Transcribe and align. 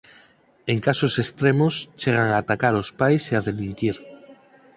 En 0.71 0.77
casos 0.87 1.13
extremos 1.23 1.73
chegan 1.99 2.27
a 2.29 2.37
atacar 2.41 2.73
os 2.81 2.89
pais 2.99 3.23
e 3.31 3.33
a 3.35 3.45
delinquir. 3.47 3.97